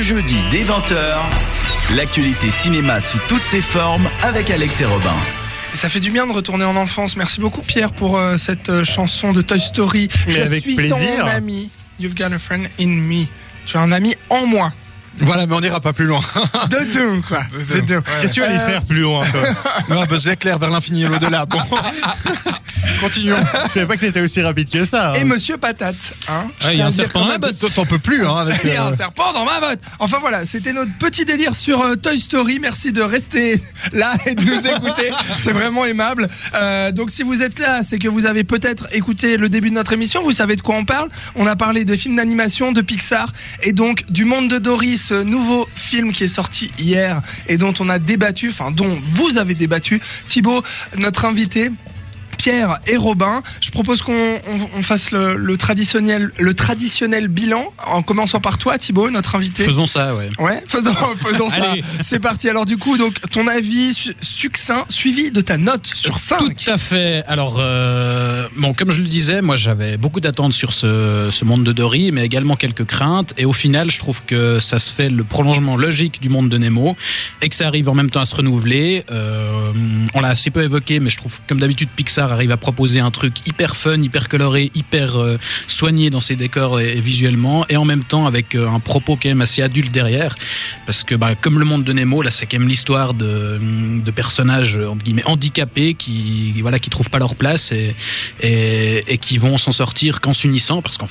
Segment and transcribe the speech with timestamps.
[0.00, 0.94] Jeudi dès 20h,
[1.94, 5.14] l'actualité cinéma sous toutes ses formes avec Alex et Robin.
[5.74, 7.16] Et ça fait du bien de retourner en enfance.
[7.16, 10.08] Merci beaucoup Pierre pour euh, cette euh, chanson de Toy Story.
[10.26, 10.96] Mais Je avec suis plaisir.
[11.20, 11.68] ton ami.
[12.00, 13.26] You've got a friend in me.
[13.66, 14.72] Tu as un ami en moi.
[15.20, 16.20] Voilà, mais on n'ira pas plus loin.
[16.70, 17.42] De deux, quoi.
[17.74, 18.00] De deux.
[18.20, 19.40] Qu'est-ce que tu vas aller Euh, faire plus loin, toi
[19.94, 21.46] non, Buzz l'éclair vers l'infini et l'au-delà.
[21.46, 21.58] Bon,
[23.00, 23.36] continuons.
[23.68, 25.12] Je savais pas que t'étais aussi rapide que ça.
[25.16, 25.24] Et hein.
[25.24, 26.12] Monsieur Patate.
[26.28, 27.74] Hein il y a un serpent dans même- botte.
[27.74, 28.60] T'en peux plus, hein, avec.
[28.64, 29.80] Il y a un euh, serpent dans ma botte.
[29.98, 32.58] Enfin voilà, c'était notre petit délire sur euh, Toy Story.
[32.60, 35.10] Merci de rester là et de nous écouter.
[35.42, 36.28] C'est vraiment aimable.
[36.54, 39.74] Euh, donc si vous êtes là, c'est que vous avez peut-être écouté le début de
[39.74, 40.22] notre émission.
[40.22, 41.08] Vous savez de quoi on parle.
[41.36, 45.14] On a parlé de films d'animation de Pixar et donc du Monde de Dory, ce
[45.24, 49.54] nouveau film qui est sorti hier et dont on a débattu, enfin dont vous avez
[49.54, 50.00] débattu.
[50.28, 50.62] Thibaut,
[50.98, 51.72] notre invité.
[52.40, 57.64] Pierre et Robin, je propose qu'on on- on fasse le, le traditionnel, le traditionnel bilan,
[57.86, 59.62] en commençant par toi, Thibaut, notre invité.
[59.62, 60.28] Faisons ça, ouais.
[60.38, 61.74] Ouais, faisons, faisons ça.
[62.00, 62.48] C'est parti.
[62.48, 66.38] Alors du coup, donc ton avis su- succinct, suivi de ta note sur 5.
[66.64, 67.22] Tout à fait.
[67.28, 71.62] Alors, euh, bon, comme je le disais, moi j'avais beaucoup d'attentes sur ce, ce monde
[71.64, 73.34] de Dory, mais également quelques craintes.
[73.36, 76.56] Et au final, je trouve que ça se fait le prolongement logique du monde de
[76.56, 76.96] Nemo
[77.42, 79.04] et que ça arrive en même temps à se renouveler.
[79.10, 79.72] Euh,
[80.14, 83.10] on l'a assez peu évoqué, mais je trouve comme d'habitude Pixar arrive à proposer un
[83.10, 87.84] truc hyper fun, hyper coloré, hyper euh, soigné dans ses décors et, visuellement, et en
[87.84, 90.34] même temps avec euh, un propos quand même assez adulte derrière.
[90.86, 93.60] Parce que bah, comme le monde de Nemo, là c'est quand même l'histoire de,
[94.04, 97.72] de personnages euh, entre guillemets handicapés qui voilà qui trouvent pas leur place
[98.42, 101.06] et qui vont s'en sortir qu'en s'unissant parce qu'en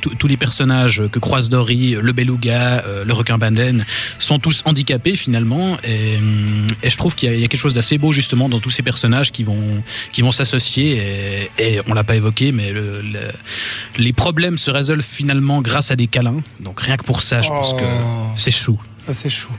[0.00, 3.84] tous- les personnages que croise Dory, le beluga, le requin baleine
[4.18, 8.12] sont tous handicapés finalement et, hum, je trouve qu'il y a quelque chose d'assez beau
[8.12, 9.82] justement dans tous ces personnages qui vont
[10.12, 13.32] qui vont s'associer et, et on l'a pas évoqué mais le, le-
[13.96, 17.48] les problèmes se résolvent finalement grâce à des câlins donc rien que pour ça je
[17.48, 17.76] pense Oh.
[17.76, 17.84] que
[18.40, 19.50] c'est chou Ça c'est chou.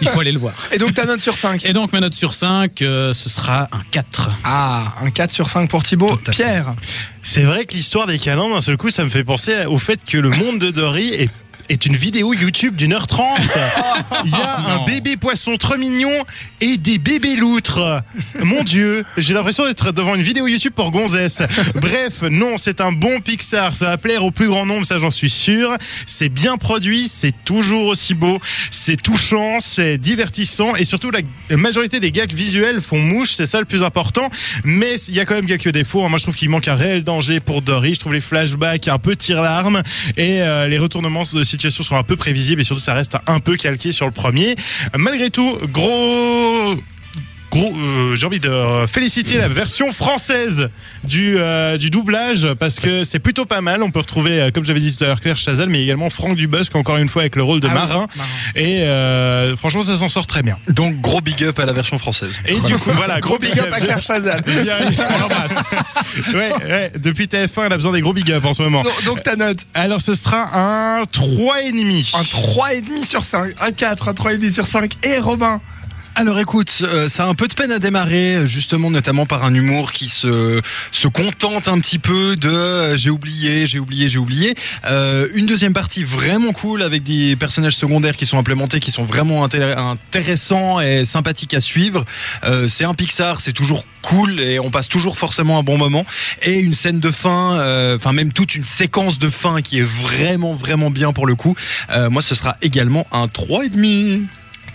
[0.00, 2.14] il faut aller le voir Et donc ta note sur 5 et donc ma note
[2.14, 6.16] sur 5 ce sera un 4 Ah, un 4 sur 5 pour Thibaut.
[6.30, 6.74] Pierre.
[7.22, 10.00] C'est vrai que l'histoire des câlins, d'un seul coup, ça me fait penser au fait
[10.04, 11.30] que le monde de Dory est
[11.70, 13.38] est une vidéo YouTube d'une heure trente.
[14.24, 14.84] Il y a un non.
[14.84, 16.10] bébé poisson trop mignon
[16.60, 18.02] et des bébés loutres.
[18.40, 21.42] Mon Dieu, j'ai l'impression d'être devant une vidéo YouTube pour gonzesse.
[21.76, 23.76] Bref, non, c'est un bon Pixar.
[23.76, 25.70] Ça va plaire au plus grand nombre, ça j'en suis sûr.
[26.06, 28.40] C'est bien produit, c'est toujours aussi beau,
[28.72, 31.20] c'est touchant, c'est divertissant et surtout la
[31.56, 34.28] majorité des gags visuels font mouche, c'est ça le plus important.
[34.64, 36.06] Mais il y a quand même quelques défauts.
[36.08, 37.94] Moi, je trouve qu'il manque un réel danger pour Dory.
[37.94, 39.82] Je trouve les flashbacks un peu tire-larme
[40.16, 43.40] et euh, les retournements de situation sont un peu prévisibles et surtout ça reste un
[43.40, 44.54] peu calqué sur le premier.
[44.96, 46.76] Malgré tout, Gros,
[47.56, 50.68] euh, j'ai envie de féliciter la version française
[51.04, 53.82] du, euh, du doublage parce que c'est plutôt pas mal.
[53.82, 56.36] On peut retrouver, euh, comme j'avais dit tout à l'heure, Claire Chazal, mais également Franck
[56.36, 58.06] Dubosc, encore une fois avec le rôle de Ah oui, marin.
[58.54, 60.58] Et euh, franchement, ça s'en sort très bien.
[60.68, 62.38] Donc, gros big up à la version française.
[62.46, 64.42] Et du coup, voilà, gros big up à Claire Chazal.
[66.34, 68.80] Ouais, ouais, depuis TF1, elle a besoin des gros big up en ce moment.
[68.80, 72.16] Donc, donc ta note Alors, ce sera un 3,5.
[72.16, 74.92] un 3,5 sur 5, un 4, un 3,5 sur 5.
[75.04, 75.60] Et Robin
[76.16, 79.54] Alors écoute, euh, ça a un peu de peine à démarrer, justement notamment par un
[79.54, 80.60] humour qui se
[80.92, 84.54] se contente un petit peu de euh, j'ai oublié, j'ai oublié, j'ai oublié.
[84.86, 89.04] Euh, une deuxième partie vraiment cool avec des personnages secondaires qui sont implémentés, qui sont
[89.04, 92.04] vraiment intér- intéressants et sympathiques à suivre.
[92.68, 96.04] C'est un Pixar, c'est toujours cool et on passe toujours forcément un bon moment.
[96.42, 100.54] Et une scène de fin, enfin même toute une séquence de fin qui est vraiment
[100.54, 101.54] vraiment bien pour le coup.
[102.10, 104.22] Moi, ce sera également un 3,5.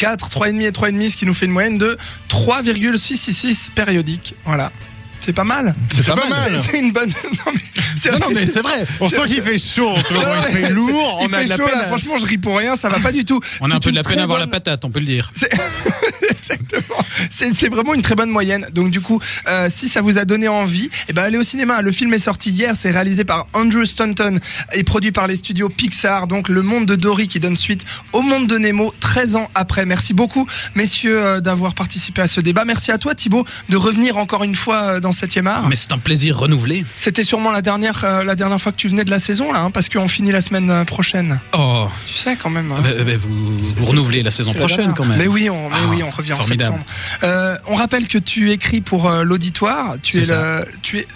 [0.00, 4.34] 4, 3,5 et 3,5, ce qui nous fait une moyenne de 3,666 périodiques.
[4.46, 4.72] Voilà.
[5.20, 5.74] C'est pas mal.
[5.90, 6.52] C'est pas mal.
[6.64, 7.08] C'est- C'est une bonne.
[7.10, 7.60] Non, mais
[8.00, 8.84] c'est Non, mais c'est vrai.
[9.00, 11.44] On sent qu'il fait chaud en ce moment, il fait lourd, Il on a fait
[11.44, 11.78] de la chaud, peine.
[11.78, 11.84] là.
[11.84, 13.40] à- Franchement, je ris pour rien, ça va pas du tout.
[13.60, 15.30] on a un peu de la peine à voir la patate on peut le dire
[15.36, 15.50] C'est
[16.30, 17.04] exactement.
[17.30, 18.66] C'est vraiment une très bonne moyenne.
[18.74, 21.82] Donc du coup, euh, si ça vous a donné envie, eh ben allez au cinéma.
[21.82, 22.74] Le film est sorti hier.
[22.76, 24.38] C'est réalisé par Andrew Stanton
[24.72, 26.26] et produit par les studios Pixar.
[26.26, 29.84] Donc le monde de Dory qui donne suite au monde de Nemo 13 ans après.
[29.86, 32.64] Merci beaucoup, messieurs, euh, d'avoir participé à ce débat.
[32.64, 35.66] Merci à toi, Thibaut, de revenir encore une fois euh, dans 7e art.
[35.68, 38.88] mais c'est un plaisir renouvelé C'était sûrement la dernière, euh, la dernière fois que tu
[38.88, 41.40] venais de la saison là, hein, parce qu'on finit la semaine euh, prochaine.
[41.52, 42.70] oh Tu sais quand même.
[42.72, 45.18] hein, Bah, bah, vous, vous renouvelez la saison la prochaine quand même.
[45.18, 46.70] Mais oui, on, mais Ah, oui, on revient formidable.
[46.70, 46.84] en septembre.
[47.24, 49.94] Euh, on rappelle que tu écris pour euh, l'auditoire.
[50.02, 51.06] Tu es le, tu es,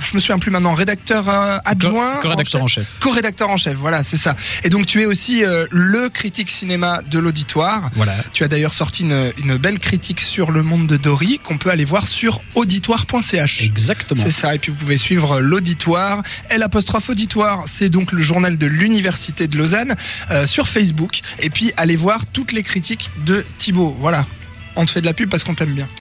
[0.00, 1.28] je me souviens plus maintenant, rédacteur
[1.64, 2.86] adjoint, Co-rédacteur en chef.
[3.00, 3.74] co-rédacteur en chef.
[3.76, 4.34] Voilà, c'est ça.
[4.64, 7.90] Et donc tu es aussi le critique cinéma de l'auditoire.
[7.94, 8.14] Voilà.
[8.32, 11.70] Tu as d'ailleurs sorti une, une belle critique sur le monde de Dory qu'on peut
[11.70, 13.35] aller voir sur auditoire.ch.
[13.36, 13.62] .ch.
[13.62, 14.22] Exactement.
[14.22, 16.22] C'est ça, et puis vous pouvez suivre l'auditoire.
[16.48, 19.94] L apostrophe auditoire, c'est donc le journal de l'Université de Lausanne
[20.30, 21.20] euh, sur Facebook.
[21.38, 23.96] Et puis allez voir toutes les critiques de Thibaut.
[24.00, 24.26] Voilà,
[24.76, 25.88] on te fait de la pub parce qu'on t'aime bien.